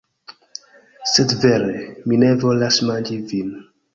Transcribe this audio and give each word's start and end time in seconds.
Sed 1.11 1.35
vere, 1.43 1.83
mi 2.11 2.19
ne 2.23 2.31
volas 2.45 2.83
manĝi 2.91 3.21
vin. 3.35 3.55